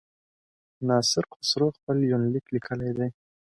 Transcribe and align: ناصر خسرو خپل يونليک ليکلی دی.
ناصر 0.87 1.23
خسرو 1.33 1.67
خپل 1.77 1.97
يونليک 2.11 2.45
ليکلی 2.53 2.91
دی. 2.97 3.07